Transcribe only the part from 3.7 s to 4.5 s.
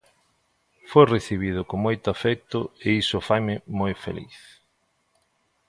moi feliz.